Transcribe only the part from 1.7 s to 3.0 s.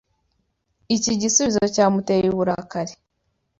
cyamuteye uburakari.